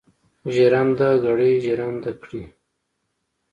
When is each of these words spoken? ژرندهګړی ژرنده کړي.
ژرندهګړی 0.53 1.51
ژرنده 1.65 2.11
کړي. 2.21 2.43